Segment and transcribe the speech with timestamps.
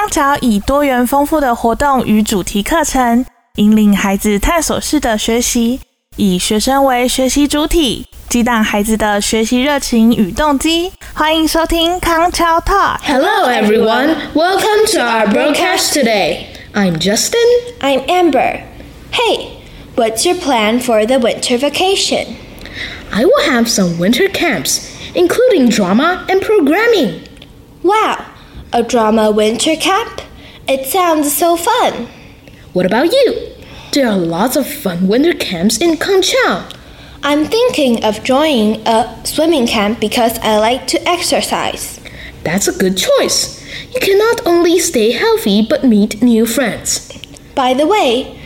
[0.00, 5.80] 康桥以多元丰富的活动与主题课程，引领孩子探索式的学习，
[6.16, 10.92] 以学生为学习主体，激荡孩子的学习热情与动机。
[11.14, 12.98] 欢迎收听康桥 Talk。
[13.02, 14.16] Hello, everyone.
[14.34, 16.46] Welcome to our broadcast today.
[16.72, 17.40] I'm Justin.
[17.80, 18.60] I'm Amber.
[19.12, 19.62] Hey,
[19.96, 22.36] what's your plan for the winter vacation?
[23.10, 27.22] I will have some winter camps, including drama and programming.
[27.82, 28.26] Wow,
[28.73, 30.21] a drama winter camp?
[30.67, 32.07] It sounds so fun.
[32.73, 33.53] What about you?
[33.91, 36.73] There are lots of fun winter camps in KangChiao.
[37.23, 41.99] I'm thinking of joining a swimming camp because I like to exercise.
[42.43, 43.61] That's a good choice.
[43.93, 47.11] You can not only stay healthy but meet new friends.
[47.53, 48.39] By the way,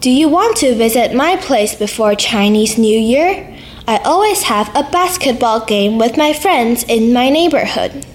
[0.00, 3.58] do you want to visit my place before Chinese New Year?
[3.88, 8.06] I always have a basketball game with my friends in my neighborhood.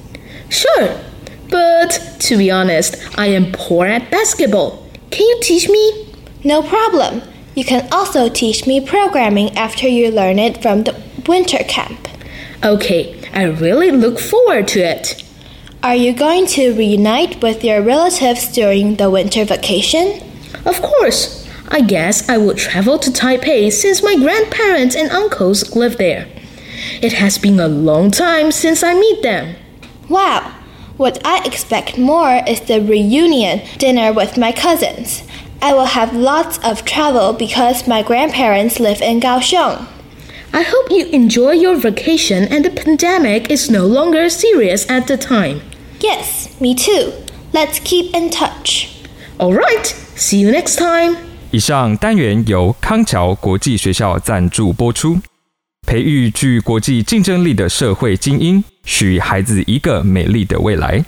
[0.50, 1.00] Sure,
[1.50, 4.88] but to be honest, I am poor at basketball.
[5.12, 6.14] Can you teach me?
[6.44, 7.22] No problem.
[7.56, 10.96] You can also teach me programming after you learn it from the
[11.28, 12.08] winter camp.
[12.64, 15.24] Okay, I really look forward to it.
[15.82, 20.22] Are you going to reunite with your relatives during the winter vacation?
[20.66, 21.48] Of course.
[21.70, 26.28] I guess I will travel to Taipei since my grandparents and uncles live there.
[27.02, 29.56] It has been a long time since I meet them.
[30.10, 30.59] Wow!
[30.99, 35.25] What I expect more is the reunion dinner with my cousins.
[35.61, 39.87] I will have lots of travel because my grandparents live in Kaohsiung.
[40.53, 45.17] I hope you enjoy your vacation and the pandemic is no longer serious at the
[45.17, 45.63] time.
[45.99, 47.13] Yes, me too.
[47.53, 49.03] Let's keep in touch.
[49.41, 51.17] Alright, see you next time.
[51.51, 55.19] 以上单元由康桥国际学校赞助播出，
[55.90, 61.04] 培育具国际竞争力的社会精英，许孩子一个美丽的未来。